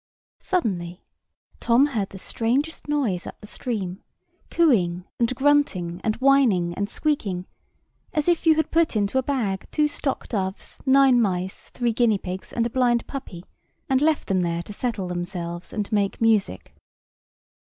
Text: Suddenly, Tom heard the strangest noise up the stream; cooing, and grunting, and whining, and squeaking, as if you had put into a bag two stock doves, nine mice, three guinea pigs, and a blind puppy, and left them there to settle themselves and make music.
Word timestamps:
Suddenly, 0.39 1.03
Tom 1.59 1.85
heard 1.85 2.09
the 2.09 2.17
strangest 2.17 2.87
noise 2.87 3.27
up 3.27 3.39
the 3.39 3.45
stream; 3.45 4.01
cooing, 4.49 5.05
and 5.19 5.35
grunting, 5.35 6.01
and 6.03 6.15
whining, 6.15 6.73
and 6.73 6.89
squeaking, 6.89 7.45
as 8.11 8.27
if 8.27 8.47
you 8.47 8.55
had 8.55 8.71
put 8.71 8.95
into 8.95 9.19
a 9.19 9.21
bag 9.21 9.67
two 9.69 9.87
stock 9.87 10.27
doves, 10.27 10.81
nine 10.87 11.21
mice, 11.21 11.69
three 11.69 11.93
guinea 11.93 12.17
pigs, 12.17 12.51
and 12.51 12.65
a 12.65 12.69
blind 12.71 13.05
puppy, 13.05 13.43
and 13.87 14.01
left 14.01 14.27
them 14.27 14.39
there 14.39 14.63
to 14.63 14.73
settle 14.73 15.07
themselves 15.07 15.71
and 15.71 15.91
make 15.91 16.19
music. 16.19 16.73